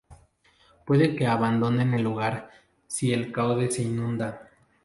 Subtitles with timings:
[0.83, 2.49] Puede que abandonen el lugar
[2.87, 4.49] si el cauce se inunda.